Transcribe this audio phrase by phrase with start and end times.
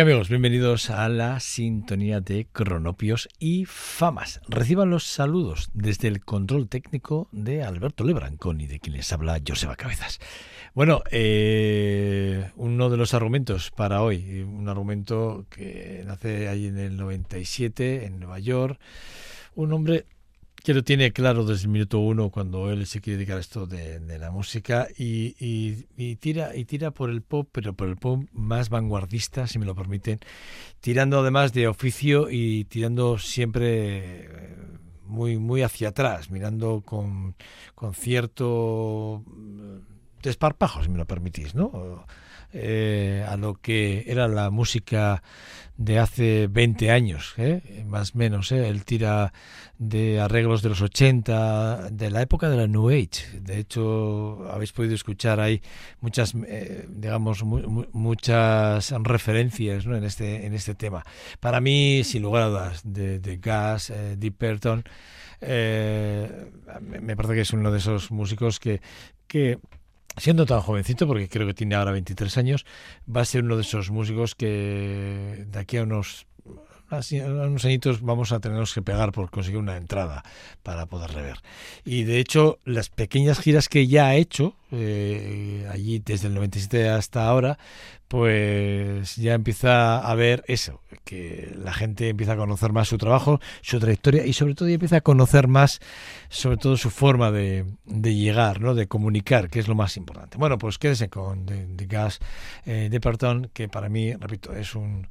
[0.00, 0.28] Amigos?
[0.28, 4.40] Bienvenidos a la sintonía de Cronopios y Famas.
[4.48, 9.40] Reciban los saludos desde el control técnico de Alberto Lebrancón y de quien les habla
[9.44, 10.20] Joseba Cabezas.
[10.72, 16.96] Bueno, eh, uno de los argumentos para hoy, un argumento que nace ahí en el
[16.96, 18.78] 97 en Nueva York,
[19.56, 20.06] un hombre
[20.68, 23.66] que lo tiene claro desde el minuto uno cuando él se quiere dedicar a esto
[23.66, 28.24] de, la música y, y, tira y tira por el pop, pero por el pop
[28.34, 30.20] más vanguardista, si me lo permiten,
[30.82, 34.56] tirando además de oficio y tirando siempre eh,
[35.06, 37.34] muy muy hacia atrás, mirando con,
[37.74, 39.24] con cierto
[40.22, 42.04] desparpajo, si me lo permitís, ¿no?
[42.52, 45.22] Eh, a lo que era la música
[45.76, 47.84] de hace 20 años, ¿eh?
[47.86, 48.50] más o menos.
[48.52, 48.68] ¿eh?
[48.68, 49.34] Él tira
[49.76, 53.40] de arreglos de los 80, de la época de la New Age.
[53.40, 55.60] De hecho, habéis podido escuchar ahí
[56.00, 61.04] muchas, eh, digamos, muchas referencias en, este, en este tema.
[61.40, 64.84] Para mí, sin lugar a dudas, de, de Gas, Deep Burton,
[65.40, 68.80] me parece que es uno de esos músicos que,
[69.26, 69.58] que
[70.20, 72.66] siendo tan jovencito, porque creo que tiene ahora 23 años,
[73.04, 76.27] va a ser uno de esos músicos que de aquí a unos
[76.90, 80.22] unos añitos vamos a tenernos que pegar por conseguir una entrada
[80.62, 81.38] para poder rever.
[81.84, 86.88] Y de hecho, las pequeñas giras que ya ha hecho, eh, allí desde el 97
[86.88, 87.58] hasta ahora,
[88.08, 93.38] pues ya empieza a ver eso, que la gente empieza a conocer más su trabajo,
[93.60, 95.80] su trayectoria y sobre todo empieza a conocer más,
[96.30, 98.74] sobre todo su forma de, llegar, ¿no?
[98.74, 100.38] de comunicar, que es lo más importante.
[100.38, 102.18] Bueno, pues quédese con The, Gas
[102.64, 105.06] eh, de que para mí, repito, es un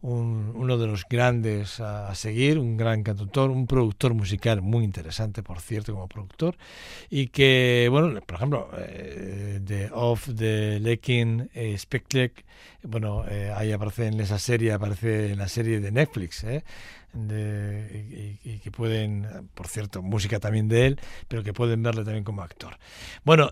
[0.00, 5.60] uno de los grandes a, seguir, un gran cantautor, un productor musical muy interesante, por
[5.60, 6.56] cierto, como productor,
[7.10, 11.76] y que, bueno, por ejemplo, eh, de Off the Lekin eh,
[12.84, 16.64] bueno, eh, ahí aparece en esa serie, aparece en la serie de Netflix, ¿eh?
[17.12, 22.22] De, y, que pueden, por cierto, música también de él, pero que pueden verle también
[22.22, 22.78] como actor.
[23.24, 23.50] Bueno,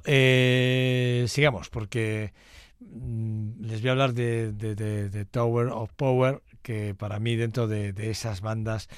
[1.27, 2.33] sigamos, porque
[2.81, 8.89] les voy a hablar de, Tower of Power, que para mí dentro de, esas bandas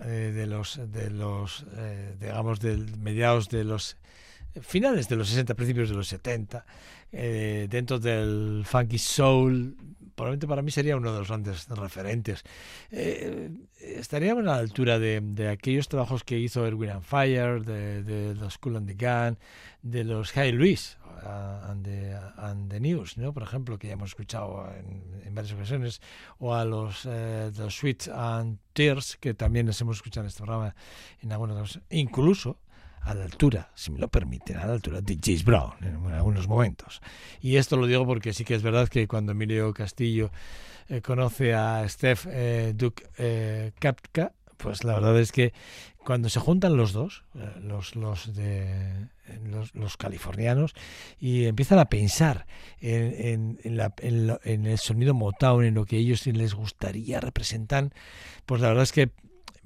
[0.00, 3.96] eh, de los, de los eh, digamos, del mediados de los
[4.60, 6.66] finales de los 60, principios de los 70,
[7.12, 9.76] eh, dentro del funky soul,
[10.14, 12.44] probablemente para mí sería uno de los grandes referentes.
[12.90, 18.76] estaríamos a la altura de, aquellos trabajos que hizo Erwin and Fire, de, los Cool
[18.76, 19.38] and the Gun,
[19.82, 23.32] de los High Louis, and the, and the News, ¿no?
[23.32, 24.68] por ejemplo, que ya hemos escuchado
[25.24, 26.00] en, varias ocasiones,
[26.38, 30.74] o a los, eh, los and Tears, que también les hemos escuchado en este programa
[31.20, 31.30] en
[31.90, 32.58] incluso
[33.04, 36.48] a la altura, si me lo permiten, a la altura de James Brown en, algunos
[36.48, 37.00] momentos.
[37.40, 40.30] Y esto lo digo porque sí que es verdad que cuando Emilio Castillo
[40.88, 45.52] eh, conoce a Steph eh, Duke eh, Kapka, pues la verdad es que
[46.04, 49.08] cuando se juntan los dos, eh, los, los, de,
[49.74, 50.74] los, californianos,
[51.18, 52.46] y empiezan a pensar
[52.80, 57.90] en, en, la, en, el sonido Motown, en lo que ellos les gustaría representar,
[58.46, 59.10] pues la verdad es que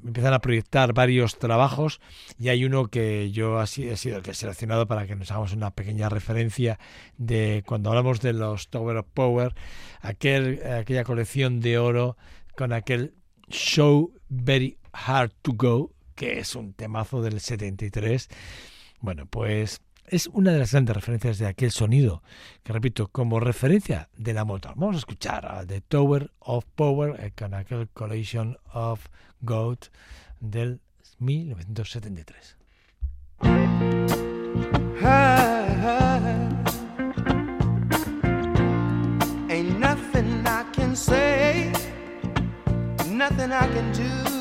[0.06, 2.00] empiezan a proyectar varios trabajos
[2.38, 5.52] y hay uno que yo he sido el que he seleccionado para que nos hagamos
[5.52, 6.78] una pequeña referencia
[7.16, 9.54] de cuando hablamos de los Tower of Power,
[10.00, 12.16] aquel, aquella colección de oro
[12.56, 13.14] con aquel
[13.48, 18.28] show very hard to go que es un temazo del 73.
[19.00, 22.22] Bueno, pues es una de las grandes referencias de aquel sonido,
[22.62, 24.72] que repito, como referencia de la moto.
[24.76, 29.06] Vamos a escuchar a The Tower of Power eh, con aquel Collision of
[29.40, 29.86] Goat
[30.40, 30.80] del
[31.18, 32.56] 1973.
[39.48, 41.72] Ain't nothing I can say,
[43.06, 44.36] nothing I can do.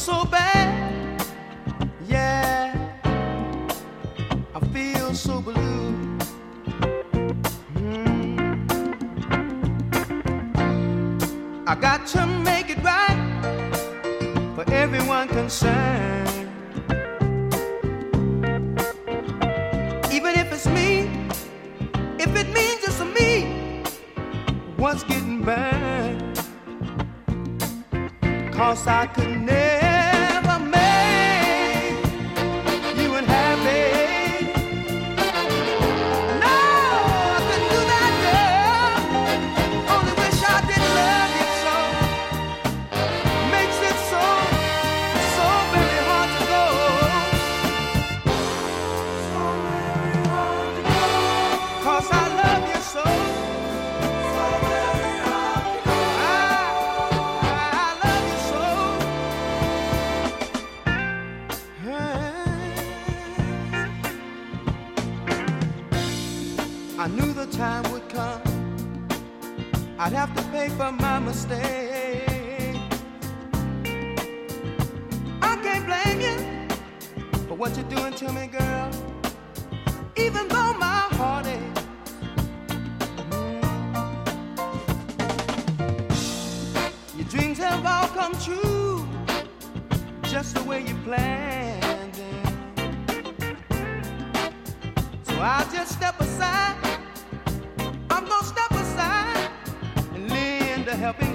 [0.00, 0.69] so bad.
[5.12, 5.54] So blue.
[7.74, 8.38] Mm.
[11.66, 13.18] I got to make it right
[14.54, 16.28] for everyone concerned.
[20.12, 21.10] Even if it's me,
[22.20, 23.82] if it means it's me,
[24.76, 26.38] what's getting burned?
[28.52, 29.59] Cause I could never.
[70.02, 72.80] I'd have to pay for my mistake.
[75.42, 76.38] I can't blame you
[77.46, 78.90] for what you're doing to me, girl.
[80.16, 81.82] Even though my heart aches.
[87.14, 89.06] Your dreams have all come true,
[90.22, 92.74] just the way you planned them.
[95.24, 96.79] So I'll just step aside.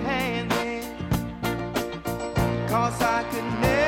[0.06, 0.84] Hand in.
[2.68, 3.85] Cause I could never.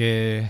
[0.00, 0.48] Que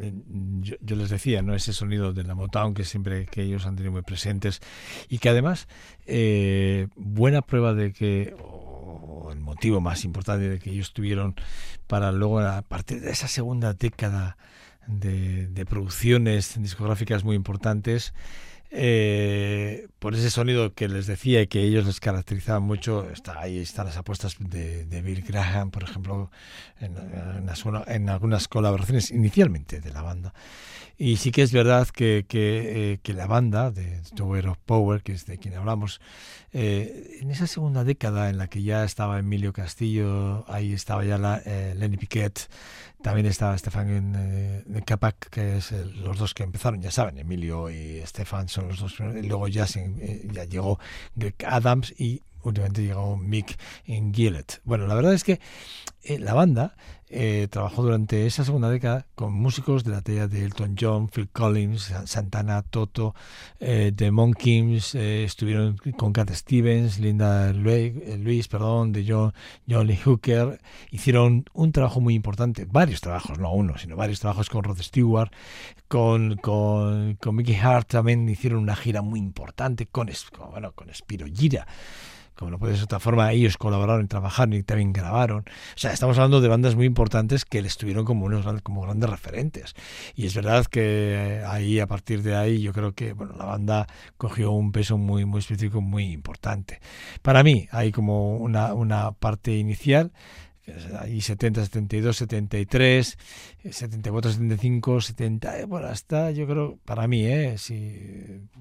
[0.60, 1.56] yo, les decía, ¿no?
[1.56, 4.60] Ese sonido de la Motown que siempre que ellos han tenido muy presentes
[5.08, 5.66] y que además
[6.06, 11.34] eh, buena prueba de que o el motivo más importante de que ellos tuvieron
[11.88, 14.36] para luego a partir de esa segunda década
[14.86, 18.14] de producciones discográficas muy importantes
[18.70, 23.58] eh, por ese sonido que les decía y que ellos les caracterizaban mucho, está, ahí
[23.58, 26.30] están las apuestas de, Bill Graham, por ejemplo,
[26.80, 26.96] en,
[27.86, 30.34] en, algunas colaboraciones inicialmente de la banda.
[31.02, 35.12] Y sí que es verdad que, que, eh, la banda de Tower of Power, que
[35.12, 35.98] es de quien hablamos,
[36.52, 41.16] eh, en esa segunda década en la que ya estaba Emilio Castillo, ahí estaba ya
[41.16, 42.50] la, eh, Lenny Piquet,
[43.02, 48.02] también estaba Stefan eh, Capac, que es los dos que empezaron, ya saben, Emilio y
[48.04, 50.78] Stefan son los dos, y luego ya, se, ya llegó
[51.14, 54.60] Greg Adams y últimamente llegó Mick Gillett.
[54.64, 55.40] Bueno, la verdad es que
[56.18, 56.76] la banda
[57.12, 61.28] eh, trabajó durante esa segunda década con músicos de la talla de Elton John, Phil
[61.28, 63.16] Collins, Santana, Toto,
[63.58, 69.34] eh, The Monkeys, eh, estuvieron con Cat Stevens, Linda Luis, perdón, de John,
[69.68, 70.60] John Lee Hooker,
[70.92, 75.32] hicieron un trabajo muy importante, varios trabajos, no uno, sino varios trabajos con Rod Stewart,
[75.88, 81.26] con, con, Mickey Hart también hicieron una gira muy importante con, con bueno, con Spiro
[81.26, 81.66] Gira
[82.40, 85.40] como no puede ser de otra forma, ellos colaboraron, trabajaron y también grabaron.
[85.40, 89.10] O sea, estamos hablando de bandas muy importantes que les tuvieron como unos como grandes
[89.10, 89.74] referentes.
[90.14, 93.86] Y es verdad que ahí, a partir de ahí, yo creo que bueno, la banda
[94.16, 96.80] cogió un peso muy, muy específico, muy importante.
[97.20, 100.10] Para mí, hay como una, una parte inicial
[100.98, 103.18] ahí 70, 72, 73,
[103.70, 107.56] 74, 75, 70, bueno, hasta yo creo, para mí, eh,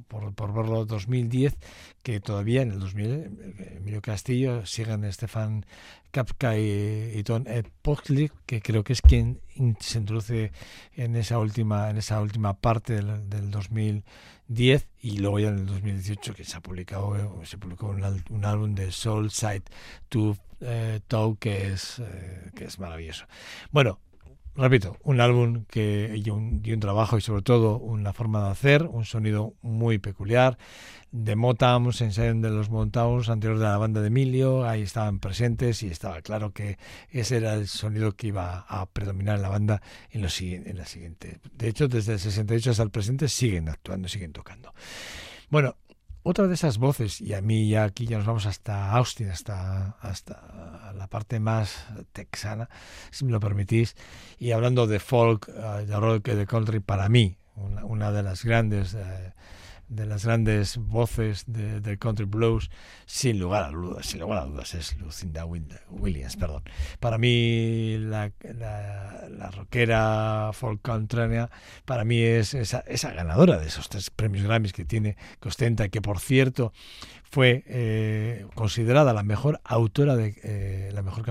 [0.08, 1.56] por, verlo 2010,
[2.04, 5.66] que todavía en el 2000, eh, Emilio Castillo, siguen Estefan
[6.12, 7.66] Kapka y, y Don Ed
[8.46, 9.42] que creo que es quien
[9.80, 10.52] se introduce
[10.96, 15.66] en esa última, en esa última parte del, del 2010 y luego ya en el
[15.66, 19.64] 2018 que se ha publicado se publicó un, un álbum de Soul Side
[20.10, 21.02] to eh,
[21.40, 23.26] que es, eh, que es maravilloso.
[23.72, 24.00] Bueno,
[24.56, 29.06] repito, un álbum que y un, trabajo y sobre todo una forma de hacer, un
[29.06, 30.58] sonido muy peculiar.
[31.12, 35.20] De Motown, se ensayan de los Motowns anteriores de la banda de Emilio, ahí estaban
[35.20, 36.78] presentes y estaba claro que
[37.10, 40.86] ese era el sonido que iba a predominar en la banda en, lo, en la
[40.86, 41.40] siguiente.
[41.52, 44.72] De hecho, desde el 68 hasta el presente siguen actuando, siguen tocando.
[45.50, 45.78] Bueno,
[46.30, 49.98] otra de esas voces, y a mí ya aquí ya nos vamos hasta Austin, hasta,
[50.00, 52.70] hasta la parte más texana,
[53.10, 53.96] si me lo permitís,
[54.38, 58.94] y hablando de folk, eh, de rock, de country, para mí, una, de las grandes
[58.94, 59.34] eh,
[59.90, 62.70] de las grandes voces de, del country blues,
[63.06, 66.64] sin lugar a dudas, sin lugar a dudas, es Lucinda Williams, perdón.
[67.00, 71.20] Para mí, la, la, rockera folk country,
[71.86, 75.90] para mí es esa, esa ganadora de esos tres premios Grammys que tiene, que ostenta,
[75.90, 76.72] que por cierto
[77.32, 81.24] fue eh, considerada la mejor autora de eh, la mejor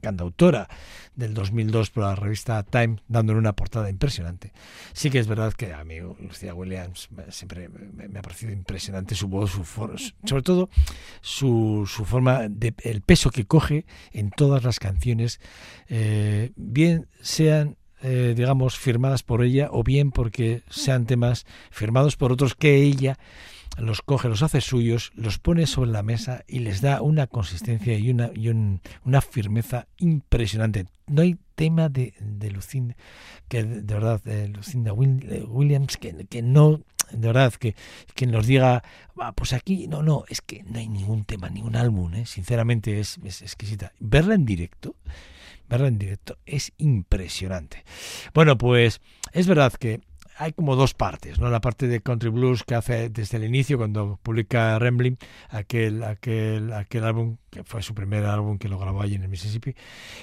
[0.00, 0.68] cantautora
[1.14, 4.52] del 2002 por la revista Time dándole una portada impresionante.
[4.92, 9.28] Sí que es verdad que a mí Lucía Williams siempre me, ha parecido impresionante su
[9.28, 10.68] voz su sobre todo
[11.22, 15.40] su, su forma de, el peso que coge en todas las canciones
[15.88, 22.54] eh, bien sean digamos firmadas por ella o bien porque sean temas firmados por otros
[22.54, 23.18] que ella
[23.76, 27.96] los coge, los hace suyos, los pone sobre la mesa y les da una consistencia
[27.98, 28.30] y una,
[29.04, 30.86] una firmeza impresionante.
[31.06, 32.14] No hay tema de,
[32.52, 32.96] Lucinda,
[33.48, 36.80] que de verdad, de Lucinda Williams, que, que no,
[37.10, 37.74] de verdad, que
[38.14, 38.82] quien nos diga,
[39.34, 42.26] pues aquí, no, no, es que no hay ningún tema, ningún álbum, ¿eh?
[42.26, 43.92] sinceramente es exquisita.
[44.00, 44.96] Verla en directo,
[45.68, 47.84] verla en directo es impresionante.
[48.34, 49.00] Bueno, pues
[49.32, 50.00] es verdad que
[50.38, 51.50] hay como dos partes, ¿no?
[51.50, 55.16] La parte de country blues que hace desde el inicio cuando publica Rembling,
[55.48, 59.28] aquel aquel aquel álbum que fue su primer álbum que lo grabó allí en el
[59.28, 59.74] Mississippi,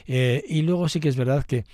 [0.05, 1.65] eh, y luego sí que es verdad que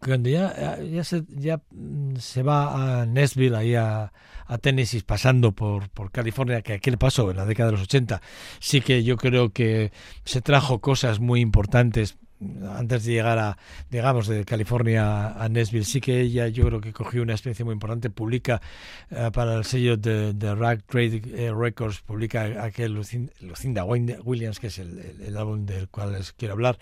[0.00, 4.12] cuando ya, ya, se, ya mm, se va a Nashville, ahí a,
[4.46, 7.82] a Tennessee, pasando por, por California, que aquí le pasó en la década de los
[7.82, 8.22] 80,
[8.60, 9.92] sí que yo creo que
[10.24, 12.16] se trajo cosas muy importantes
[12.76, 13.58] antes de llegar a,
[13.90, 17.72] digamos, de California a Nashville, sí que ella yo creo que cogió una experiencia muy
[17.72, 18.60] importante, publica
[19.10, 24.68] eh, para el sello de, de Rack Trade eh, Records, publica aquel Lucinda, Williams, que
[24.68, 26.78] es el, álbum del cual les quiero hablar.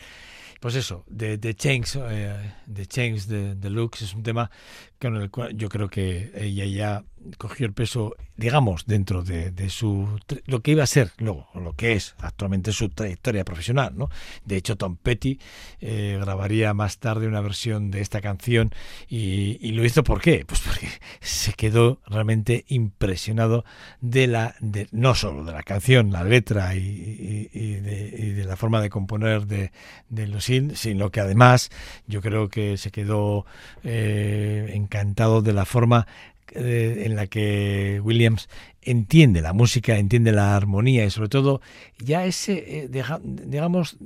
[0.60, 4.50] Pues eso, de, de Change, eh, de Change de, de Lux, es un tema
[5.00, 7.04] con el cual yo creo que ella ya
[7.38, 10.08] cogió el peso, digamos, dentro de, su
[10.46, 14.10] lo que iba a ser luego, lo que es actualmente su trayectoria profesional, ¿no?
[14.44, 15.38] De hecho, Tom Petty
[15.80, 18.72] eh, grabaría más tarde una versión de esta canción
[19.08, 20.44] y, lo hizo ¿por qué?
[20.46, 20.88] Pues porque
[21.20, 23.64] se quedó realmente impresionado
[24.00, 28.90] de la, de, no solo de la canción, la letra y, de, la forma de
[28.90, 29.72] componer de,
[30.08, 31.70] de Lucille, sino que además
[32.06, 33.44] yo creo que se quedó
[33.82, 36.06] eh, encantado de la forma
[36.52, 38.48] eh, en la que Williams
[38.80, 41.60] entiende la música, entiende la armonía y sobre todo
[41.98, 43.98] ya ese, eh, digamos,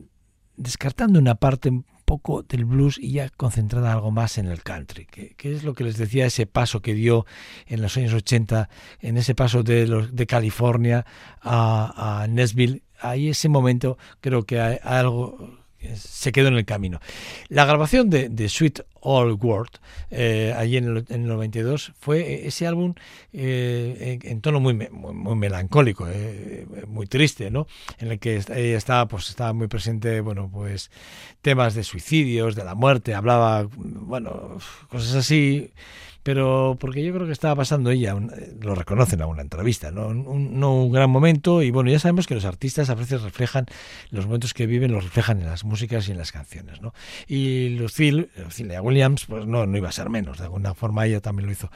[0.56, 5.06] descartando una parte un poco del blues y ya concentrada algo más en el country,
[5.06, 7.26] que, es lo que les decía ese paso que dio
[7.66, 8.68] en los años 80,
[9.00, 11.04] en ese paso de, los, de California
[11.42, 12.82] a, a Nashville.
[13.00, 15.59] Ahí ese momento creo que hay algo
[15.94, 17.00] se quedó en el camino.
[17.48, 19.70] La grabación de, Sweet Old World,
[20.10, 22.94] eh, allí en el, en 92, fue ese álbum
[23.32, 27.66] eh, en, tono muy, muy, melancólico, eh, muy triste, ¿no?
[27.98, 30.90] En el que ella estaba, pues, estaba muy presente, bueno, pues
[31.42, 35.72] temas de suicidios, de la muerte, hablaba, bueno, cosas así
[36.22, 38.14] pero porque yo creo que estaba pasando ella,
[38.60, 40.08] lo reconocen a una entrevista, ¿no?
[40.08, 43.66] Un, no un gran momento y bueno, ya sabemos que los artistas a veces reflejan
[44.10, 46.92] los momentos que viven, los reflejan en las músicas y en las canciones, ¿no?
[47.26, 51.20] Y Lucille, Lucille Williams, pues no, no iba a ser menos, de alguna forma ella
[51.20, 51.70] también lo hizo.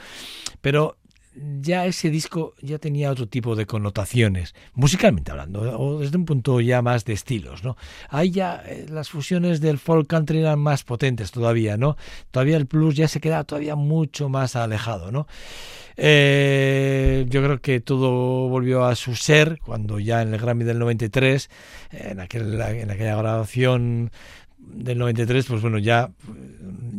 [0.61, 0.97] Pero
[1.61, 6.61] ya ese disco ya tenía otro tipo de connotaciones, musicalmente hablando, o desde un punto
[6.61, 7.77] ya más de estilos, ¿no?
[8.09, 11.97] Ahí ya eh, las fusiones del folk country eran más potentes todavía, ¿no?
[12.31, 15.27] Todavía el blues ya se queda todavía mucho más alejado, ¿no?
[15.97, 20.79] Eh, yo creo que todo volvió a su ser cuando ya en el Grammy del
[20.79, 21.51] 93,
[21.93, 24.11] en, aquel, en aquella grabación
[24.67, 26.11] del 93, pues bueno, ya,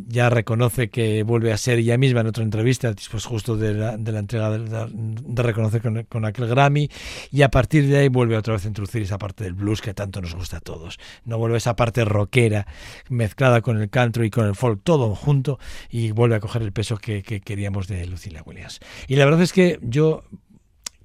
[0.08, 3.98] ya reconoce que vuelve a ser ella misma en otra entrevista, después justo de la,
[3.98, 6.90] de la entrega de, reconocer con, aquel Grammy,
[7.32, 9.94] y a partir de ahí vuelve otra vez a introducir esa parte del blues que
[9.94, 11.00] tanto nos gusta a todos.
[11.26, 12.68] No vuelve esa parte rockera
[13.10, 16.72] mezclada con el country y con el folk, todo junto, y vuelve a coger el
[16.72, 18.80] peso que, queríamos de Lucilla Williams.
[19.08, 20.24] Y la verdad es que yo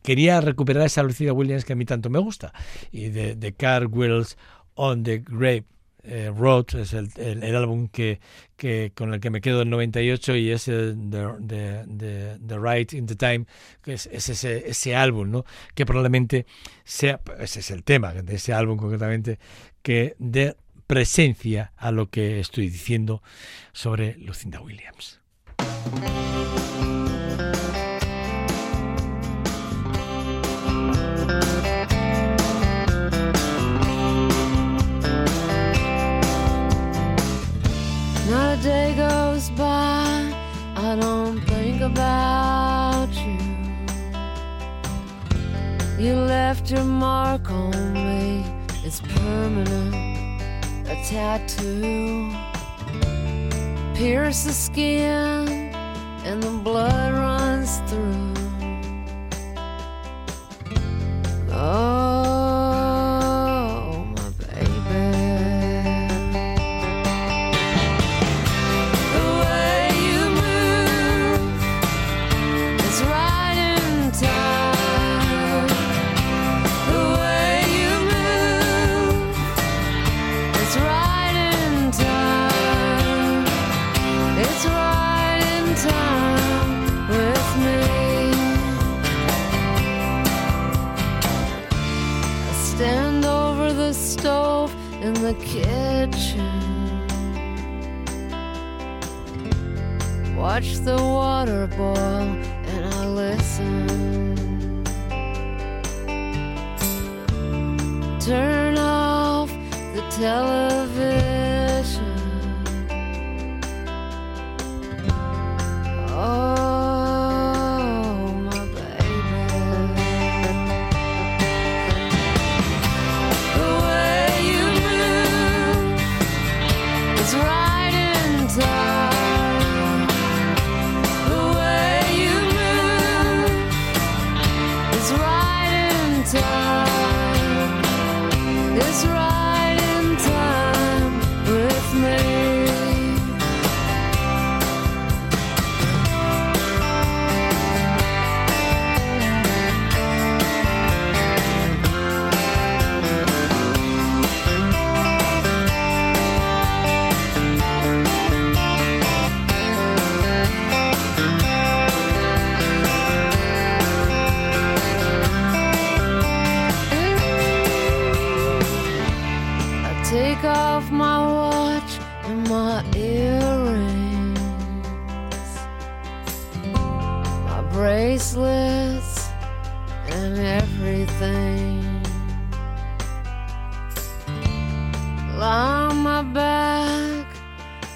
[0.02, 2.52] quería recuperar esa Lucilla Williams que a mí tanto me gusta,
[2.92, 4.36] y de, de Car Wheels
[4.74, 5.64] on the Grave
[6.04, 8.20] eh, Road, es el, el, álbum que,
[8.56, 12.92] que, con el que me quedo en 98 y es el The, the, the, Right
[12.92, 13.46] in the Time,
[13.82, 15.44] que es, ese, ese álbum, ¿no?
[15.74, 16.46] que probablemente
[16.84, 19.38] sea, ese es el tema de ese álbum concretamente,
[19.82, 23.22] que dé presencia a lo que estoy diciendo
[23.72, 25.20] sobre Lucinda Williams.
[38.62, 40.34] Day goes by,
[40.76, 43.38] I don't think about you.
[45.98, 48.44] You left your mark on me,
[48.84, 50.42] it's permanent,
[50.88, 52.30] a tattoo.
[53.94, 55.48] Pierce the skin,
[56.24, 58.34] and the blood runs through.
[61.52, 62.29] Oh.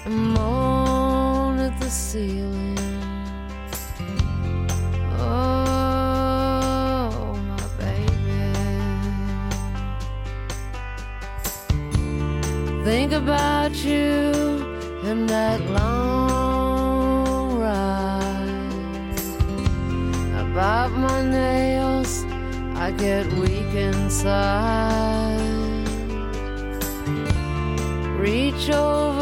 [0.05, 2.77] And moan at the ceiling.
[5.19, 6.29] Oh,
[7.49, 8.03] my baby.
[12.83, 14.31] Think about you
[15.03, 18.45] and that long ride.
[20.39, 22.23] About my nails,
[22.75, 25.41] I get weak inside.
[28.19, 29.14] Reach over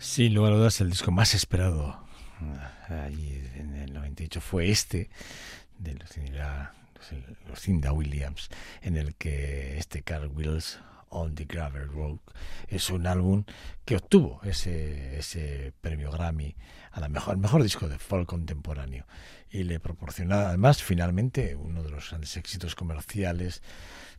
[0.00, 1.94] Sin lugar a dudas, el disco más esperado
[2.40, 5.10] ah, allí en el 98 fue este,
[5.78, 6.72] de Lucinda,
[7.46, 8.48] Lucinda Williams,
[8.80, 12.16] en el que este Carl Wills on the Gravel Road
[12.66, 13.44] es un álbum
[13.84, 16.56] que obtuvo ese, ese premio Grammy
[16.92, 19.04] a la mejor, al mejor disco de folk contemporáneo.
[19.50, 23.62] Y le proporciona además finalmente uno de los grandes éxitos comerciales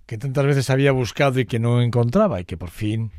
[0.06, 3.12] que tantas veces había buscado y que no encontraba y que por fin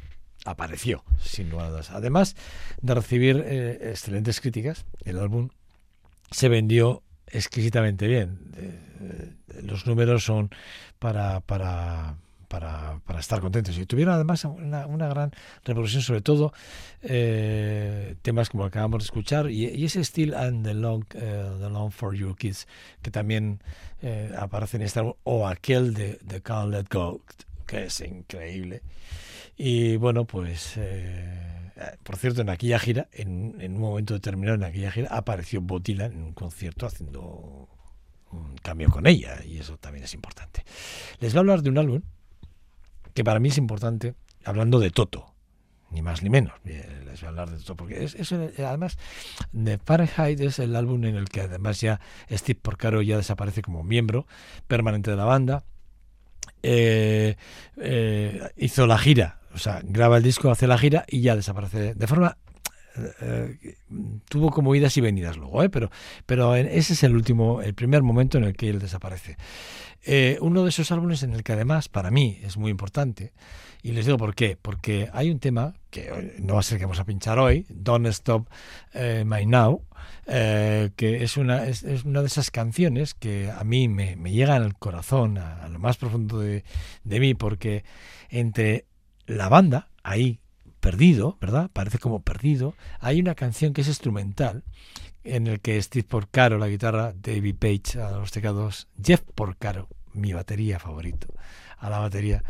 [0.45, 1.91] apareció, sin dudas.
[1.91, 2.37] Además
[2.81, 5.51] de recibir eh, excelentes críticas, el álbum
[6.31, 8.39] se vendió exquisitamente bien.
[8.57, 10.51] Eh, los números son
[10.99, 12.17] para, para,
[12.49, 13.77] para, para, estar contentos.
[13.79, 15.33] Y tuvieron además una, una gran
[15.65, 16.53] reproducción, sobre todo
[17.03, 21.91] eh, temas como acabamos de escuchar, y, y ese Still and the Long, the long
[21.91, 22.67] for Your Kids,
[23.03, 23.61] que también
[24.37, 27.21] aparece en este álbum, o aquel de, de Can't Let Go,
[27.67, 28.83] que es increíble.
[29.57, 31.71] Y bueno, pues, eh,
[32.03, 36.07] por cierto, en aquella gira, en, en, un momento determinado en aquella gira, apareció Botila
[36.07, 37.69] en un concierto haciendo
[38.33, 40.65] un cambio con ella, y eso también es importante.
[41.21, 42.03] Les voy a hablar de un álbum
[43.15, 45.35] que para mí es importante, hablando de Toto,
[45.91, 46.55] ni más ni menos.
[46.65, 48.97] Les voy a hablar de Toto, porque es, es además,
[49.53, 53.83] de Fahrenheit es el álbum en el que además ya Steve Porcaro ya desaparece como
[53.83, 54.27] miembro
[54.67, 55.65] permanente de la banda.
[56.63, 57.37] Eh,
[57.77, 61.95] eh, hizo la gira, o sea, graba el disco, hace la gira y ya desaparece
[61.95, 62.37] de forma
[63.21, 63.77] eh,
[64.29, 65.71] tuvo como idas y venidas luego, ¿eh?
[65.71, 65.91] pero,
[66.27, 69.37] pero ese es el último, el primer momento en el que él desaparece.
[70.05, 73.33] Eh, uno de esos álbumes en el que además para mí es muy importante,
[73.83, 76.85] y les digo por qué, porque hay un tema que no va a ser que
[76.85, 78.49] vamos a pinchar hoy, Don't Stop
[78.95, 79.83] eh, My Now,
[80.27, 84.57] eh, que es una, es, una de esas canciones que a mí me, me llega
[84.57, 86.65] al corazón, a, a lo más profundo de,
[87.05, 87.85] de mí, porque
[88.29, 88.87] entre
[89.37, 90.41] la banda, ahí
[90.81, 91.71] perdido, ¿verdad?
[91.73, 92.75] Parece como perdido.
[92.99, 94.65] Hay una canción que es instrumental
[95.25, 100.33] en el que Steve Porcaro, la guitarra, David Page a los teclados, Jeff Porcaro, mi
[100.33, 101.29] batería favorito,
[101.79, 102.43] a la batería,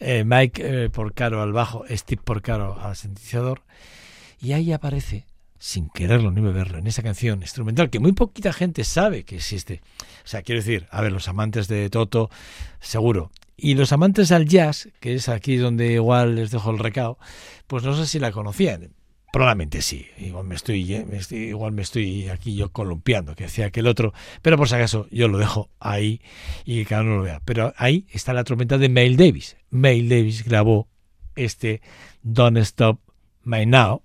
[0.00, 3.62] eh, Mike eh, Porcaro al bajo, Steve Porcaro al sintetizador,
[4.40, 5.24] y ahí aparece,
[5.58, 9.80] sin quererlo ni beberlo, en esa canción instrumental que muy poquita gente sabe que existe.
[10.24, 12.28] O sea, quiero decir, a ver, los amantes de Toto,
[12.80, 17.18] seguro, y los amantes al jazz, que es aquí donde igual les dejo el recao,
[17.66, 18.92] pues no sé si la conocían.
[19.32, 23.66] Probablemente sí, igual me estoy, me estoy, igual me estoy aquí yo columpiando, que decía
[23.66, 26.20] aquel otro, pero por si acaso yo lo dejo ahí
[26.64, 27.42] y que cada uno lo vea.
[27.44, 29.56] Pero ahí está la trompeta de Mail Davis.
[29.70, 30.88] Mail Davis grabó
[31.34, 31.82] este
[32.22, 33.00] Don't Stop
[33.42, 34.02] My Now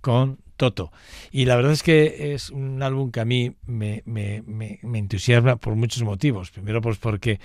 [0.00, 0.92] con Toto.
[1.30, 4.98] Y la verdad es que es un álbum que a mí me, me, me, me
[4.98, 6.50] entusiasma por muchos motivos.
[6.50, 7.40] Primero, pues porque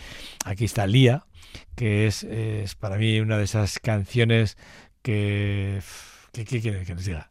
[0.45, 1.25] aquí está Lía,
[1.75, 4.57] que es, es para mí una de esas canciones
[5.01, 5.81] que...
[6.31, 7.29] ¿Qué, quieren que les diga?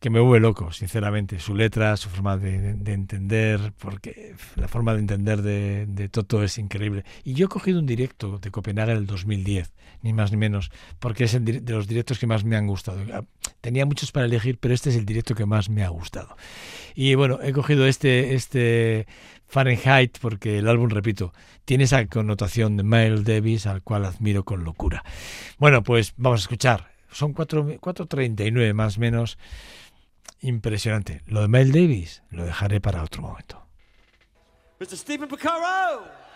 [0.00, 1.38] que me vuelve loco, sinceramente.
[1.38, 6.42] Su letra, su forma de, de entender, porque la forma de entender de, de, Toto
[6.42, 7.04] es increíble.
[7.22, 10.70] Y yo he cogido un directo de Copenhague en el 2010, ni más ni menos,
[10.98, 13.26] porque es el de los directos que más me han gustado.
[13.60, 16.34] Tenía muchos para elegir, pero este es el directo que más me ha gustado.
[16.94, 19.06] Y bueno, he cogido este, este
[19.50, 21.34] Fahrenheit porque el álbum, repito,
[21.64, 25.04] tiene esa connotación de Miles Davis al cual admiro con locura.
[25.58, 26.92] Bueno, pues vamos a escuchar.
[27.10, 29.38] Son 4.39 más o menos
[30.40, 31.22] impresionante.
[31.26, 33.66] Lo de Miles Davis lo dejaré para otro momento.
[34.78, 34.96] Mr.
[34.96, 36.29] Stephen Picaro!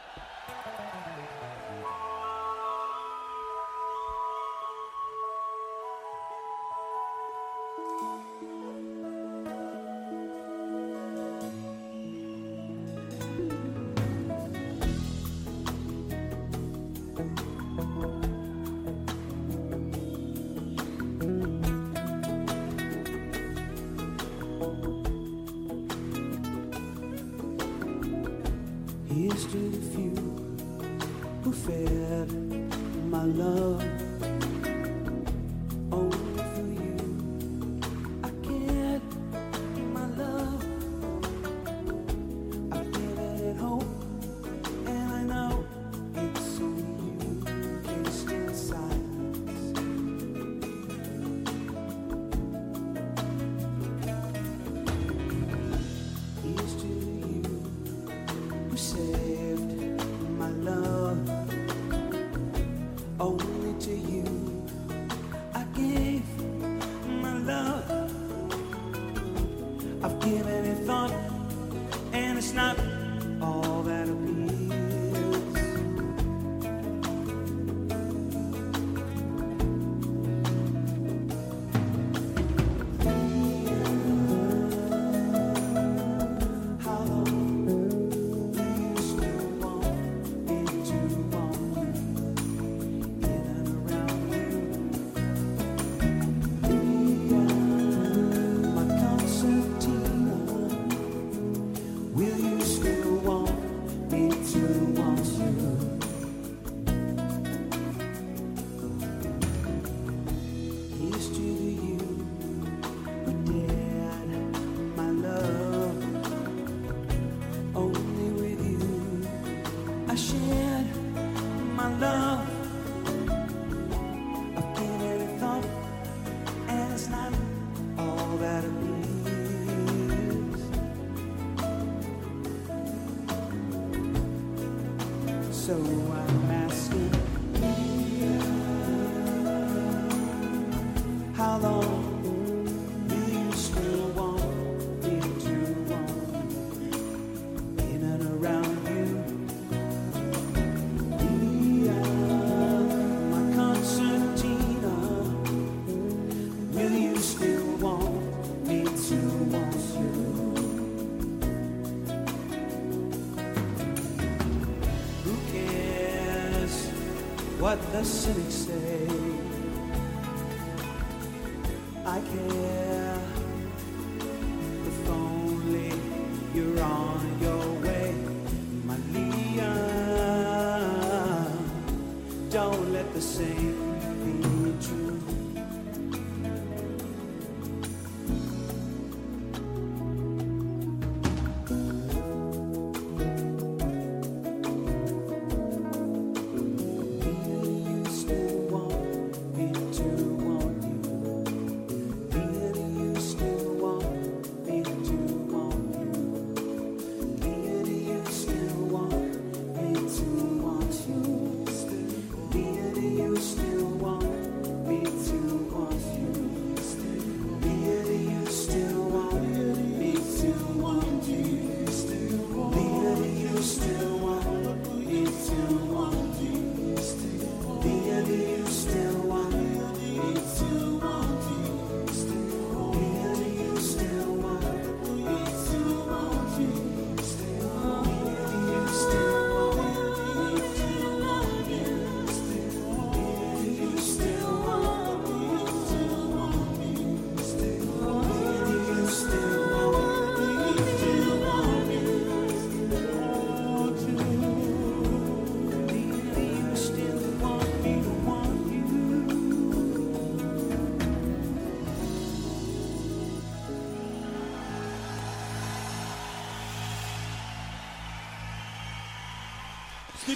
[167.94, 168.43] The cynics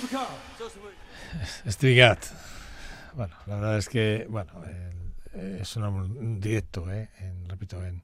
[0.06, 1.70] Steve.
[1.70, 2.24] Strigat.
[3.14, 7.10] Bueno, la verdad es que, bueno, el- es un directo, ¿eh?
[7.18, 8.02] En, repito, en,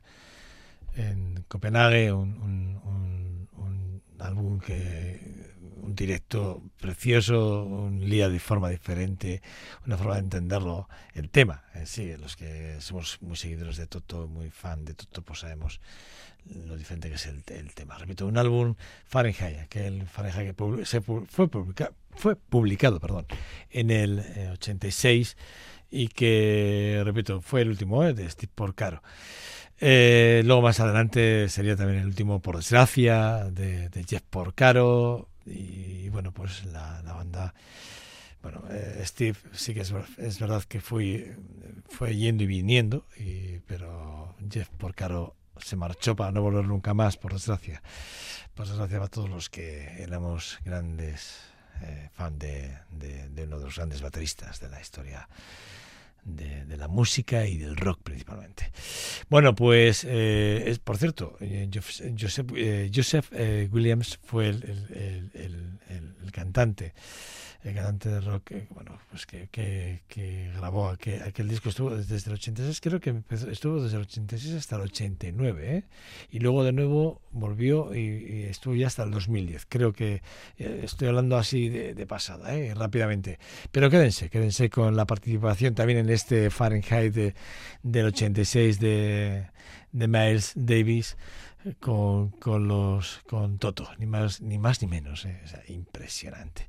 [0.95, 5.53] en Copenhague, un, un- un- un álbum que,
[5.83, 9.43] un directo precioso, un lía de forma diferente,
[9.87, 14.27] una forma de entenderlo, el tema en sí, los que somos muy seguidores de Toto,
[14.29, 15.81] muy fan de Toto, pues sabemos
[16.67, 17.43] lo diferente que es el,
[17.75, 17.99] tema.
[17.99, 18.75] Repito, un álbum
[19.07, 19.69] Fahrenheit,
[20.07, 23.27] Fahrenheit que se fue, publica- fue publicado perdón,
[23.71, 25.37] en el eh, 86
[25.91, 29.03] y que, repito, fue el último eh, de Steve Porcaro.
[29.81, 36.33] Eh, luego más adelante sería también el último, por desgracia, de, Jeff Porcaro y, bueno,
[36.33, 37.55] pues la, banda...
[38.43, 41.35] Bueno, eh, Steve sí que es, ver- es verdad que fue,
[41.89, 47.17] fue yendo y viniendo, y, pero Jeff Porcaro se marchó para no volver nunca más,
[47.17, 47.83] por desgracia.
[48.55, 51.41] Por desgracia para todos los que éramos grandes
[51.83, 55.29] eh, fan de, de- de uno de los grandes bateristas de la historia
[56.25, 58.71] de, de la música y del rock principalmente.
[59.29, 65.31] Bueno, pues, eh, es, por cierto, eh, Joseph, eh, Joseph, eh, Williams fue el, el-
[65.35, 66.95] el- el- cantante
[67.63, 72.17] el cantante de rock bueno pues que, que, que grabó aquel, aquel disco estuvo desde
[72.29, 75.85] el 86 creo que empezó- estuvo desde el 86 hasta el 89 ¿eh?
[76.31, 80.23] y luego de nuevo volvió y, y estuvo ya hasta el 2010 creo que
[80.59, 83.39] eh, estoy hablando así de, de pasada rápidamente
[83.71, 87.35] pero quédense quédense con la participación también en este Fahrenheit de-
[87.83, 89.47] del 86 de,
[89.93, 91.17] de Miles Davis
[91.65, 95.41] eh, con, con los con Toto ni más ni más ni menos ¿eh?
[95.69, 96.67] Impresionante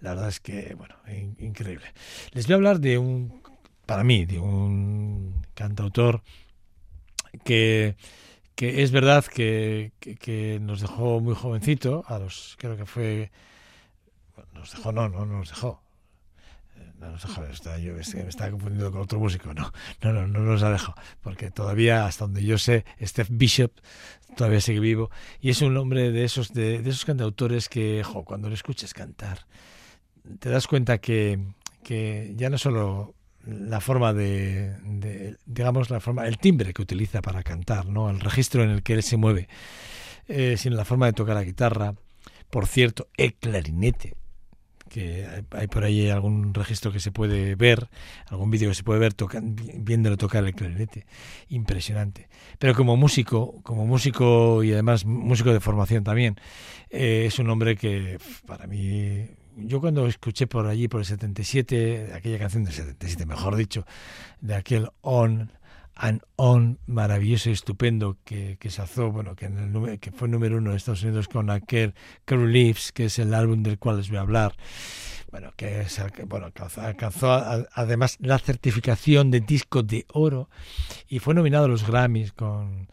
[0.00, 1.86] la verdad es que, bueno, in- increíble.
[2.32, 3.42] Les voy a hablar de un,
[3.86, 6.22] para mí, de un cantautor
[7.44, 7.96] que,
[8.54, 13.30] que es verdad que, que, que nos dejó muy jovencito, a los, creo que fue,
[14.54, 15.82] nos dejó, no, no nos dejó.
[17.00, 20.40] No nos dejó, está- yo me estaba confundiendo con otro músico, no, no, no, no
[20.40, 23.72] nos ha dejado, porque todavía, hasta donde yo sé, Steph Bishop
[24.36, 25.10] todavía sigue vivo
[25.40, 29.46] y es un hombre de esos, de, esos cantautores que, jo, cuando lo escuches cantar,
[30.40, 31.38] te das cuenta que,
[31.82, 33.14] que ya no solo
[33.46, 38.10] la forma de, de, digamos, la forma, el timbre que utiliza para cantar, ¿no?
[38.10, 39.48] El registro en el que él se mueve,
[40.28, 41.94] eh, sino la forma de tocar la guitarra.
[42.50, 44.14] Por cierto, el clarinete,
[44.90, 47.88] que hay, por ahí algún registro que se puede ver,
[48.26, 51.06] algún vídeo que se puede ver tocan, vi- viéndolo tocar el clarinete.
[51.48, 52.28] Impresionante.
[52.58, 56.36] Pero como músico, como músico y además músico de formación también,
[56.90, 59.26] eh, es un hombre que para mí
[59.56, 63.84] yo cuando escuché por allí, por el 77, aquella canción del 77, mejor dicho,
[64.40, 65.52] de aquel On
[66.02, 70.28] and On maravilloso y estupendo que, que se alzó, bueno, que, en el, que fue
[70.28, 73.98] número uno en Estados Unidos con aquel Carol Leaves, que es el álbum del cual
[73.98, 74.54] les voy a hablar.
[75.30, 80.48] Bueno, que es bueno, alcanzó, alcanzó a- además la certificación de disco de oro
[81.06, 82.88] y fue nominado a los Grammys con,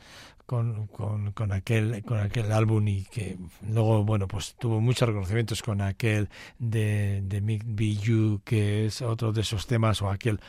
[0.48, 3.38] con, con, con aquel con aquel álbum y que
[3.70, 9.02] luego bueno pues tuvo muchos reconocimientos con aquel de, de Mick Be You que es
[9.02, 10.40] otro de esos temas o aquel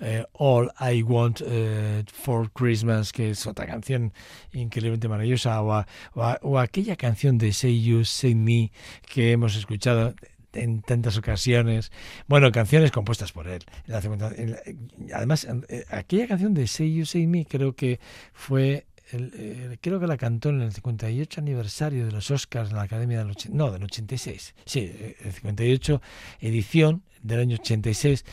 [0.00, 4.12] eh, All I Want eh, for Christmas que es otra canción
[4.52, 8.70] increíblemente maravillosa o, a- o a- o aquella canción de Say You Say Me
[9.12, 10.14] que hemos escuchado
[10.54, 11.92] en tantas ocasiones.
[12.26, 13.62] Bueno, canciones compuestas por él.
[15.14, 18.00] Además, eh, aquella canción de Say You Say Me creo que
[18.32, 22.82] fue eh, creo que la cantó en el 58 aniversario de los Oscars en la
[22.82, 24.54] Academia del 80, no, del 86.
[24.64, 26.02] Sí, eh, el 58
[26.40, 28.24] edición del año 86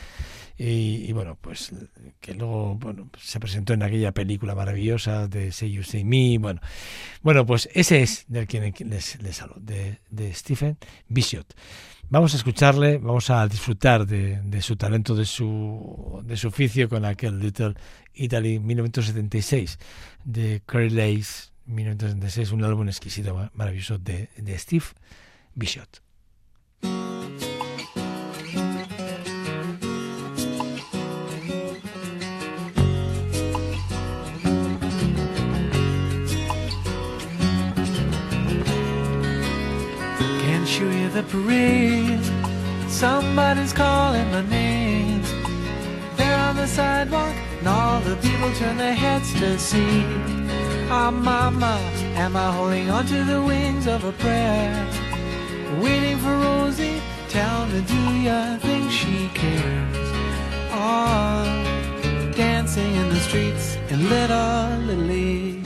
[0.58, 1.74] y, y bueno, pues
[2.22, 6.62] que luego bueno, se presentó en aquella película maravillosa de Say You Say Me, bueno.
[7.22, 11.46] Bueno, pues ese es del quien les, les hablo, de, de Stephen Bishop.
[12.10, 17.04] Vamos a escucharle, vamos a disfrutar de, su talento, de su, de su oficio con
[17.04, 17.74] aquel Little
[18.14, 19.80] Italy 1976
[20.24, 24.86] de Curry Lace 1976, un álbum exquisito, ma- maravilloso de, de Steve
[25.56, 25.88] Bishop.
[41.16, 42.26] The parade?
[42.90, 45.22] Somebody's calling my name.
[46.18, 50.04] There on the sidewalk, and all the people turn their heads to see.
[50.90, 51.80] Ah, mama,
[52.16, 54.76] am I holding on to the wings of a prayer?
[55.82, 60.10] Waiting for Rosie, tell me, do you think she cares?
[60.72, 61.46] Oh,
[62.36, 65.65] dancing in the streets in Little Italy.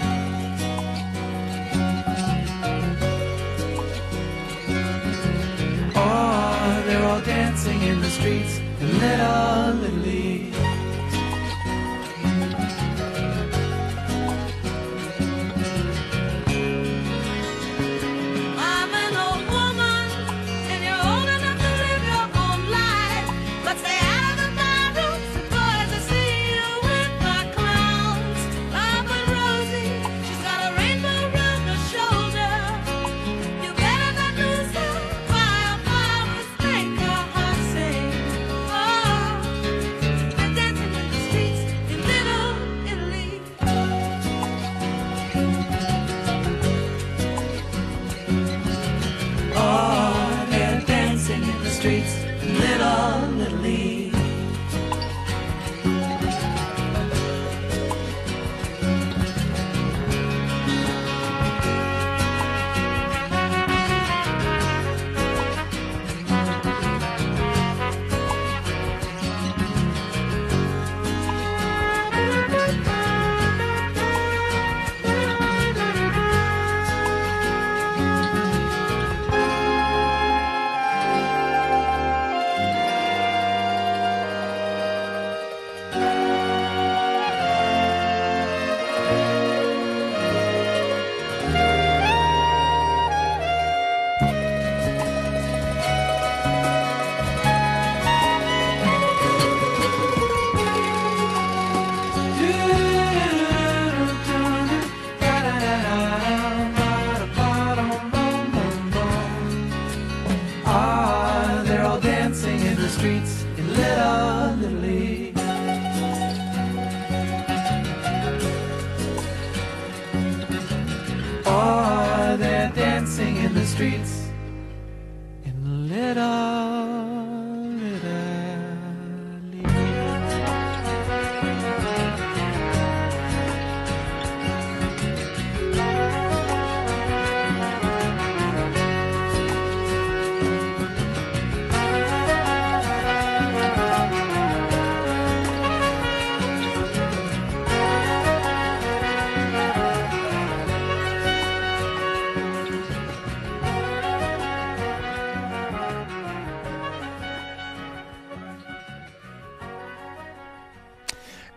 [6.86, 10.29] They're all dancing in the streets little Lily.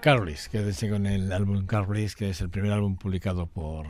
[0.02, 3.86] Carolis, quédense con el álbum Carolis, que es el primer álbum publicado por,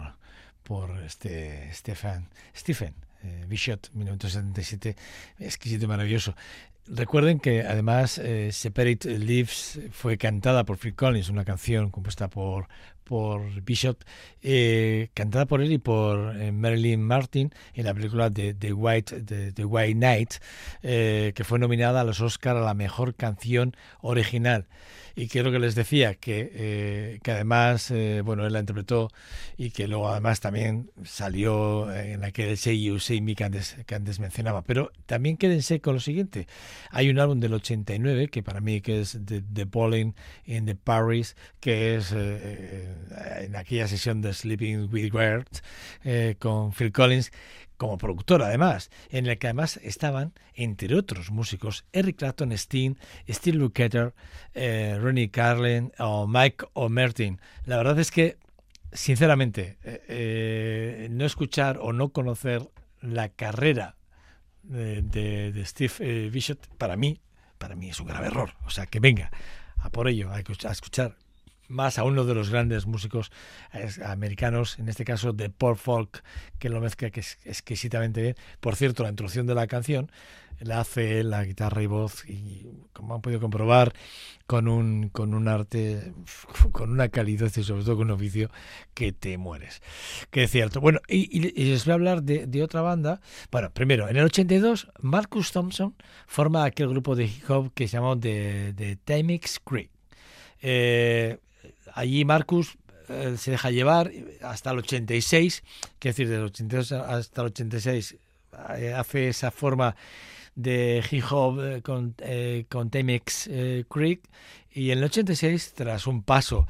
[0.62, 4.94] por este Stefan, Stephen eh, Bishop, 1977,
[5.38, 6.36] exquisito y maravilloso.
[6.86, 12.68] Recuerden que además eh, Separate Leaves fue cantada por Phil Collins, una canción compuesta por,
[13.04, 13.98] por Bishop,
[14.42, 19.52] eh, cantada por él y por eh, Marilyn Martin en la película de The White,
[19.52, 20.34] The White Knight,
[20.82, 24.66] eh, que fue nominada a los Oscar a la mejor canción original
[25.14, 27.92] y que que les decía, que, que además,
[28.24, 29.10] bueno, él la interpretó
[29.58, 33.98] y que luego además también salió en aquel Say You, Say Me que antes, que
[34.18, 34.62] mencionaba.
[34.62, 36.46] Pero también quédense con lo siguiente.
[36.90, 40.14] Hay un álbum del 89 que para mí que es The, The Bowling
[40.46, 42.14] in the Paris, que es
[43.40, 45.62] en aquella sesión de Sleeping with Words
[46.04, 47.32] eh, con Phil Collins,
[47.76, 52.96] como productor además, en el que además estaban, entre otros músicos, Eric Clapton, Steen,
[53.28, 54.14] Steve Lukather,
[54.54, 57.40] eh, Ronnie Carlin o Mike O'Mertin.
[57.64, 58.36] La verdad es que,
[58.92, 62.70] sinceramente, eh, eh, no escuchar o no conocer
[63.00, 63.96] la carrera
[64.62, 67.20] de, de, de Steve eh, Bishop, para mí,
[67.58, 68.54] para mí es un grave error.
[68.64, 69.32] O sea, que venga
[69.76, 71.16] a por ello, a escuchar
[71.72, 73.32] más a uno de los grandes músicos
[74.04, 76.22] americanos, en este caso de pop folk,
[76.58, 78.36] que lo mezcla que es exquisitamente bien.
[78.60, 80.10] Por cierto, la introducción de la canción
[80.60, 83.92] la hace la guitarra y voz y como han podido comprobar
[84.46, 86.12] con un con un arte
[86.72, 88.50] con una calidad y sobre todo con un oficio
[88.94, 89.82] que te mueres.
[90.30, 90.80] Que es cierto.
[90.80, 93.20] Bueno y, les voy a hablar de, de, otra banda.
[93.50, 95.94] Bueno primero en el 82 Marcus Thompson
[96.26, 99.90] forma aquel grupo de hip hop que se llamó The, The Timex Creek.
[100.60, 101.38] Eh,
[101.94, 102.76] allí Marcus
[103.08, 104.10] eh, se deja llevar
[104.42, 105.62] hasta el 86,
[105.98, 108.16] que decir, del 82 hasta el 86
[108.76, 109.96] eh, hace esa forma
[110.54, 113.48] de hip hop eh, con, eh, con Temex
[113.88, 114.20] Creek
[114.70, 116.66] y en el 86 tras un paso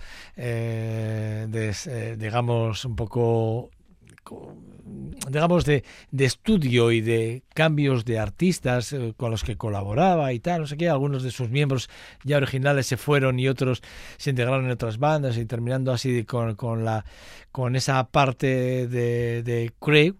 [2.17, 3.71] digamos un poco
[5.29, 10.41] digamos de, de, estudio y de cambios de artistas eh, con los que colaboraba y
[10.41, 11.89] tal, no sé qué, algunos de sus miembros
[12.25, 13.83] ya originales se fueron y otros
[14.17, 17.05] se integraron en otras bandas y terminando así con, con la
[17.51, 20.15] con esa parte de, de Craig,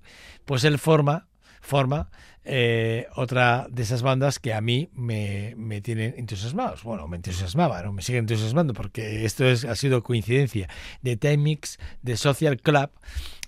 [0.45, 1.29] pues él forma
[1.61, 2.11] forma
[2.45, 6.83] eh, otra de esas bandas que a mí me, me tienen entusiasmados.
[6.83, 7.93] Bueno, me entusiasmaba, ¿no?
[7.93, 10.69] me sigue entusiasmando porque esto es, ha sido coincidencia.
[11.03, 12.91] The Temix de Social Club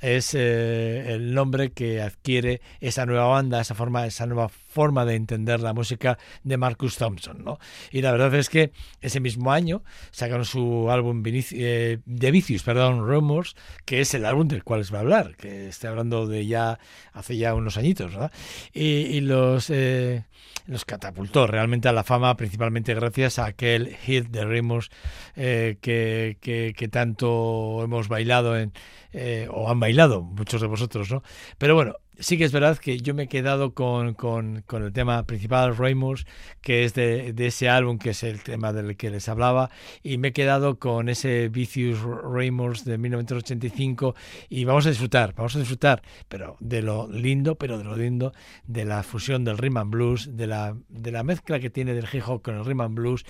[0.00, 5.14] es eh, el nombre que adquiere esa nueva banda, esa forma, esa nueva forma de
[5.14, 7.58] entender la música de Marcus Thompson, ¿no?
[7.90, 12.62] Y la verdad es que ese mismo año sacaron su álbum Vinici- eh, de Vicious,
[12.64, 16.26] perdón, Rumors, que es el álbum del cual les va a hablar, que estoy hablando
[16.26, 16.78] de ya
[17.14, 18.32] hace ya unos añitos, ¿verdad?
[18.74, 20.24] Y, y los eh,
[20.66, 24.90] los catapultó realmente a la fama, principalmente gracias a aquel hit de Rumors
[25.36, 28.72] eh, que, que, que tanto hemos bailado en
[29.12, 31.22] eh, o han bailado muchos de vosotros, ¿no?
[31.58, 35.24] Pero bueno, sí que es verdad que yo me he quedado con, con, el tema
[35.26, 36.26] principal, Raymors,
[36.60, 39.70] que es de, ese álbum, que es el tema del que les hablaba,
[40.02, 44.14] y me he quedado con ese Vicious Raymors de 1985,
[44.48, 48.32] y vamos a disfrutar, vamos a disfrutar, pero de lo lindo, pero de lo lindo,
[48.66, 52.08] de la fusión del rhythm and blues, de la, de la mezcla que tiene del
[52.12, 53.24] hip hop con el rhythm and blues,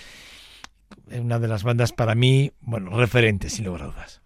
[1.11, 4.20] una de las bandas para mí, bueno, referentes, sin lugar dudas.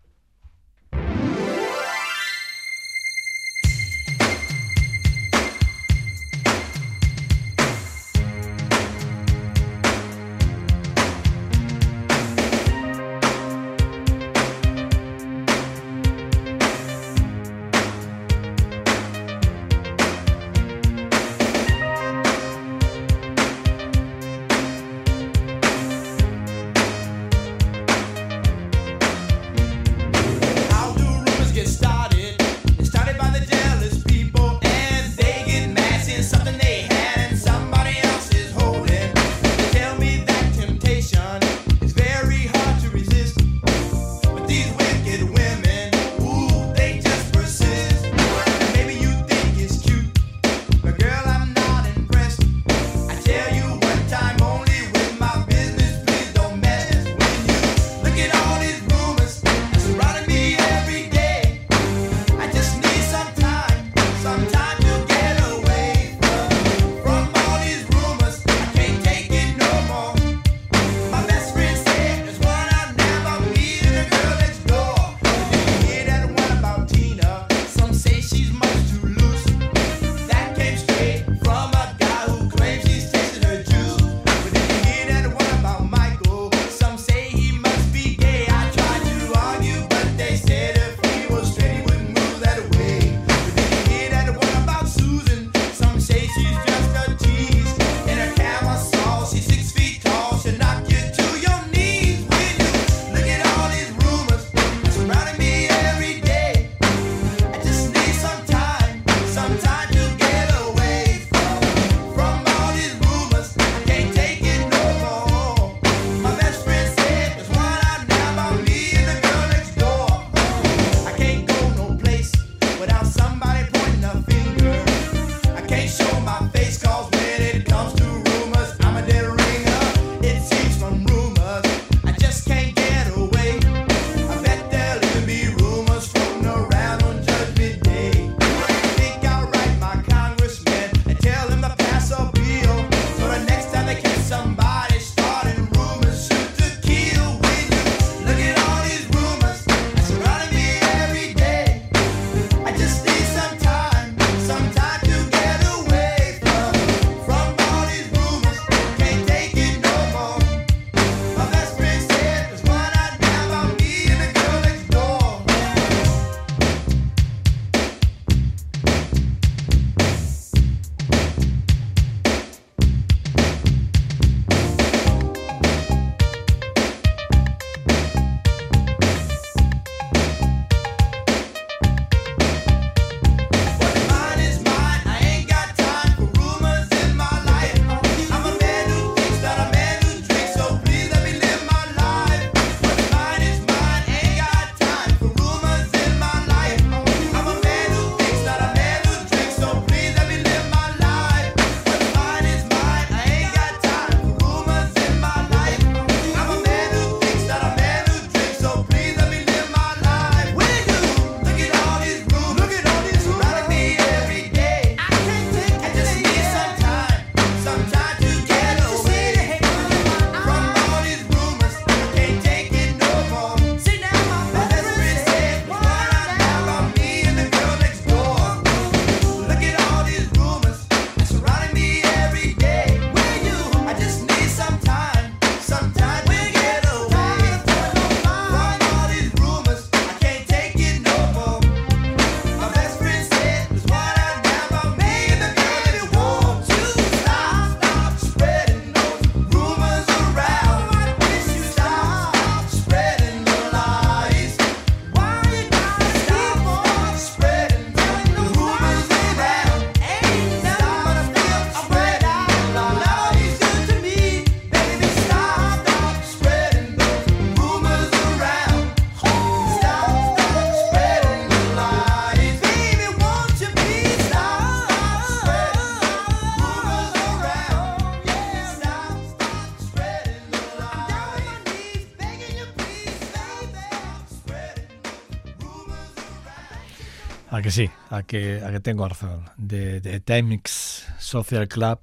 [288.29, 289.47] Que a tengo razón.
[289.57, 291.99] De, de Timex Social Club,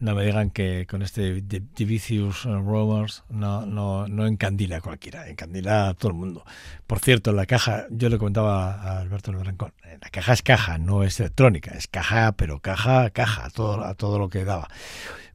[0.00, 5.88] no me digan que con este Vicious Rumors no, no, no encandila a cualquiera, encandila
[5.90, 6.44] a todo el mundo.
[6.86, 10.78] Por cierto, la caja, yo le comentaba a Alberto Lebrancón, eh, la caja es caja,
[10.78, 14.68] no es electrónica, es caja, pero caja, caja, a todo, a todo lo que daba.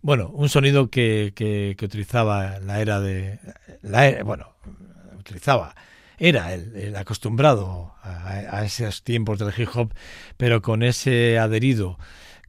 [0.02, 3.40] Bueno, un sonido que, que, que utilizaba la era de...
[3.82, 4.50] La era- bueno,
[5.18, 5.76] utilizaba
[6.24, 9.94] era el, acostumbrado a, a esos tiempos del hip hop,
[10.38, 11.98] pero con ese adherido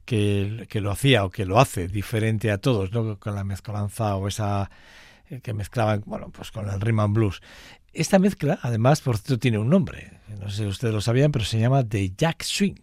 [0.05, 3.19] que, que lo hacía o que lo hace diferente a todos, ¿no?
[3.19, 4.69] con la mezcolanza o esa
[5.29, 7.41] eh, que mezclaban, bueno, pues con el rhythm blues.
[7.91, 10.19] Esta mezcla, además, por cierto, tiene un nombre.
[10.39, 12.79] No sé si ustedes lo sabían, pero se llama The Jack Swing.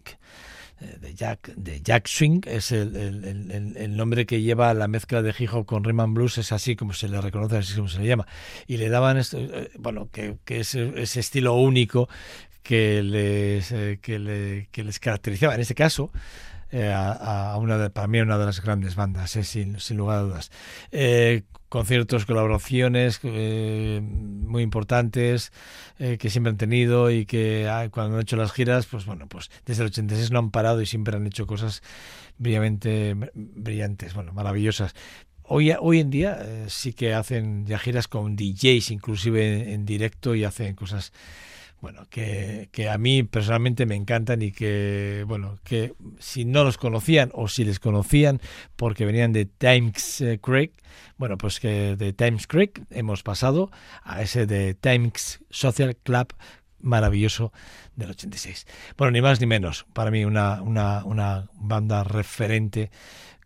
[0.83, 4.87] Eh, De Jack, de Jack Swing es el, el- el- el- nombre que lleva la
[4.87, 7.87] mezcla de hip hop con rhythm blues, es así como se le reconoce, así como
[7.87, 8.27] se le llama.
[8.67, 12.09] Y le daban, esto, eh, bueno, que, que es ese estilo único
[12.63, 13.01] que
[13.71, 15.55] eh, que, le- que les caracterizaba.
[15.55, 16.11] En este caso,
[16.73, 20.17] eh, a, una de, para mí una de las grandes bandas, eh, sin, sin lugar
[20.17, 20.51] a dudas.
[20.91, 25.53] Eh, conciertos, colaboraciones eh, muy importantes
[25.99, 29.27] eh, que siempre han tenido y que ah, cuando han hecho las giras, pues bueno,
[29.27, 31.83] pues desde el 86 no han parado y siempre han hecho cosas
[32.39, 34.95] brillamente brillantes, bueno, maravillosas.
[35.43, 40.45] Hoy, hoy en día sí que hacen ya giras con DJs, inclusive en directo, y
[40.45, 41.11] hacen cosas
[41.83, 46.77] bueno, que, que a mí personalmente me encantan y que, bueno, que si no los
[46.77, 48.39] conocían o si les conocían
[48.77, 50.71] porque venían de Times eh, Creek,
[51.17, 53.69] bueno, pues que de Times Creek hemos pasado
[54.01, 56.33] a ese de Times Social Club
[56.79, 57.51] maravilloso
[57.97, 58.65] del 86.
[58.95, 62.91] Bueno, ni más ni menos, para mí una, una, una banda referente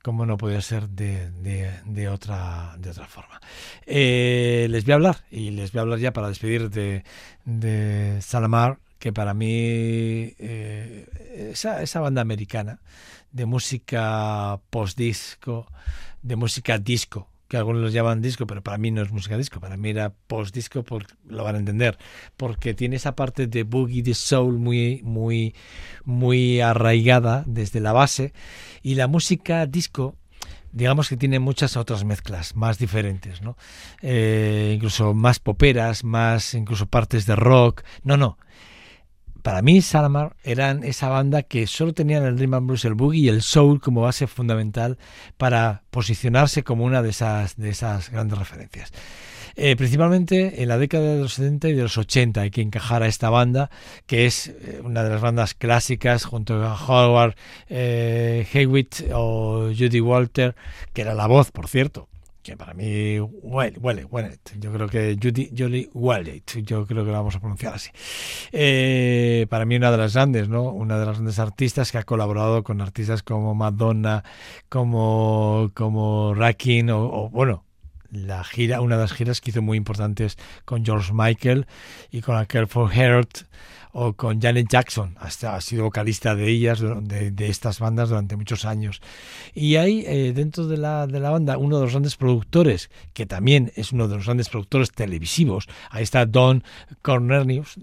[0.07, 3.41] como no podía ser de, otra, de otra forma.
[3.85, 7.03] Eh, les voy a hablar, y les voy a hablar ya para despedir de,
[7.43, 12.79] de Salamar, que para mí eh, esa, esa banda americana
[13.33, 15.67] de música post-disco,
[16.21, 19.59] de música disco, que algunos los llaman disco, pero para mí no es música disco,
[19.59, 21.97] para mí era post-disco, por, lo van a entender,
[22.35, 25.55] porque tiene esa parte de boogie, de soul muy, muy,
[26.03, 28.33] muy arraigada desde la base,
[28.81, 30.15] y la música disco
[30.71, 33.57] digamos que tiene muchas otras mezclas más diferentes, ¿no?
[34.01, 37.83] Eh, incluso más poperas, más incluso partes de rock.
[38.03, 38.37] No, no.
[39.47, 43.21] Para mí, Salamar eran esa banda que solo tenían el rhythm and blues, el boogie
[43.21, 44.97] y el soul como base fundamental
[45.37, 48.91] para posicionarse como una de esas, de esas grandes referencias.
[49.55, 53.03] Eh, principalmente en la década de los 70 y de los 80 hay que encajar
[53.03, 53.69] a esta banda,
[54.05, 57.35] que es eh, una de las bandas clásicas junto a Howard
[57.69, 60.57] eh, Hewitt o Judy Walter,
[60.91, 62.09] que era la voz, por cierto,
[62.47, 63.19] que para mí.
[64.57, 67.89] Yo creo que Judy, Judy Wallet, yo creo que lo vamos a pronunciar así.
[68.53, 70.63] Eh, para mí una de las grandes, ¿no?
[70.63, 74.23] Una de las grandes artistas que ha colaborado con artistas como Madonna,
[74.69, 77.65] como, como Rakim o, bueno,
[78.11, 81.67] la gira, una de las giras que hizo muy importantes con George Michael
[82.11, 83.39] y con aquel for Heart
[83.99, 88.35] o con Janet Jackson, hasta ha sido vocalista de ellas, de, de estas bandas durante
[88.35, 89.01] muchos años.
[89.55, 93.25] Y hay eh, dentro de la, de la banda uno de los grandes productores, que
[93.25, 96.63] también es uno de los grandes productores televisivos, ahí está Don
[97.01, 97.73] Cornelius,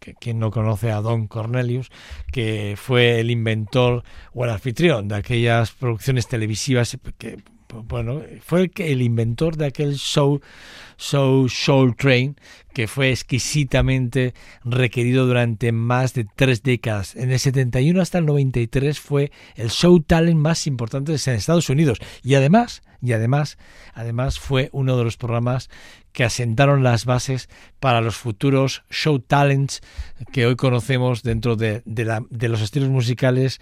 [0.00, 1.90] que quien no conoce a Don Cornelius,
[2.32, 7.42] que fue el inventor o el anfitrión de aquellas producciones televisivas que
[7.72, 10.40] bueno, fue el, que, el inventor de aquel show,
[10.96, 12.36] show Soul Train,
[12.72, 17.16] que fue exquisitamente requerido durante más de tres décadas.
[17.16, 21.98] En el 71 hasta el 93 fue el show talent más importante en Estados Unidos.
[22.22, 23.58] Y además, y además,
[23.94, 25.70] además fue uno de los programas
[26.12, 27.48] que asentaron las bases
[27.78, 29.82] para los futuros show talents
[30.32, 33.60] que hoy conocemos dentro de, los estilos musicales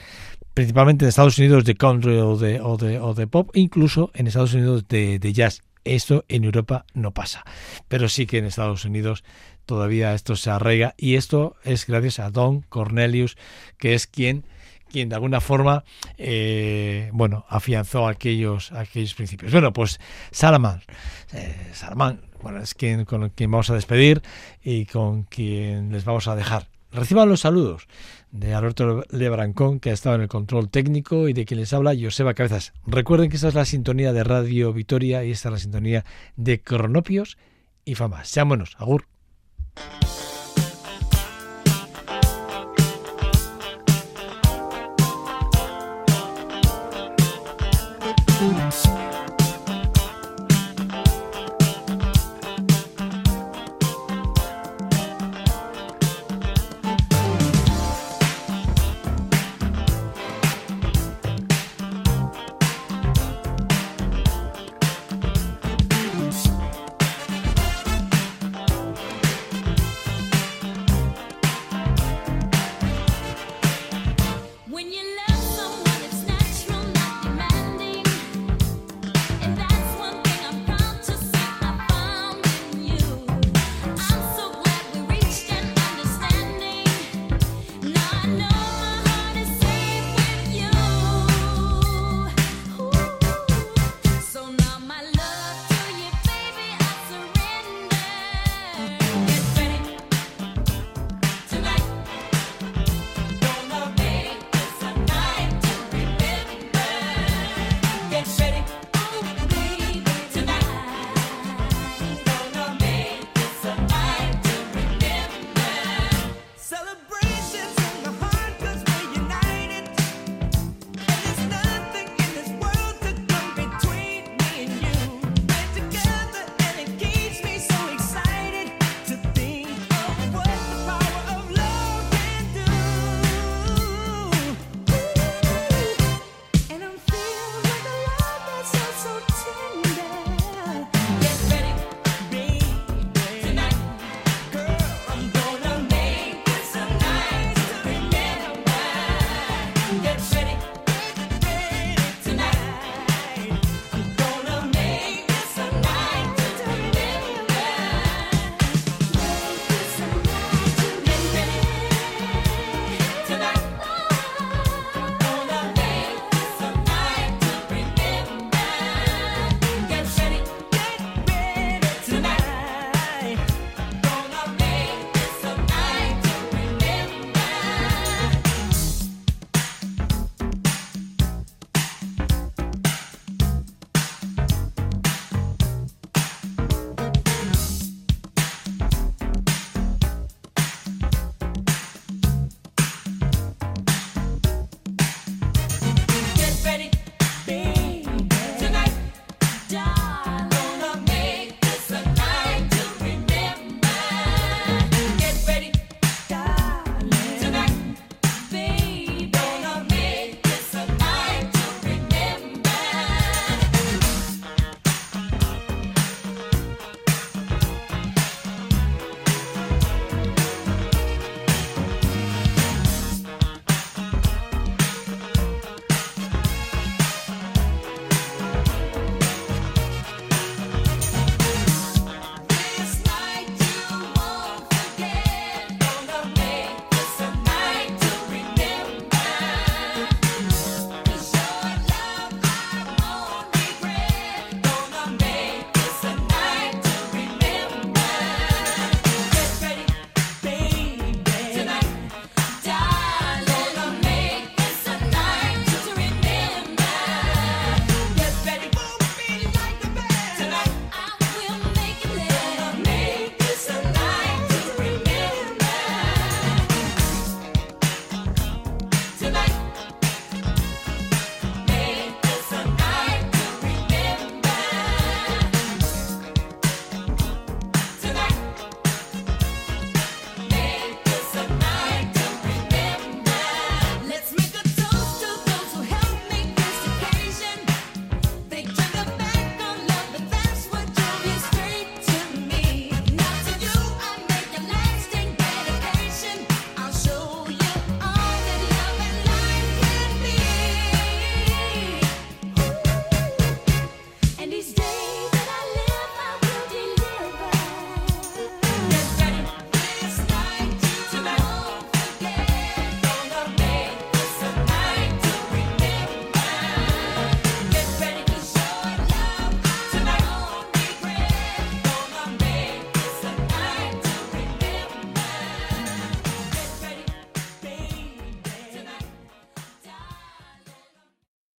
[0.57, 4.27] principalmente en Estados Unidos de country o de, o de, o de pop, incluso en
[4.27, 5.61] Estados Unidos de, de, jazz.
[5.85, 7.45] Esto en Europa no pasa,
[7.89, 9.23] pero sí que en Estados Unidos
[9.67, 13.37] todavía esto se arraiga y esto es gracias a Don Cornelius,
[13.77, 14.47] que es quien
[14.89, 15.85] quien de alguna forma
[16.17, 20.01] eh, bueno afianzó aquellos aquellos principios bueno pues
[20.31, 20.81] Salaman
[21.35, 24.23] eh, Salaman bueno es quien con quien vamos a despedir
[24.63, 27.87] y con quien les vamos a dejar reciban los saludos
[28.33, 31.95] de Alberto Lebrancón, que ha estado en el control técnico, y de quien les habla,
[31.99, 32.73] Joseba Cabezas.
[32.87, 36.05] Recuerden que esta es la sintonía de Radio Vitoria y esta es la sintonía
[36.37, 37.39] de Cronopios
[37.85, 38.25] y Fama.
[38.25, 38.77] Sean buenos.
[38.79, 39.07] Agur.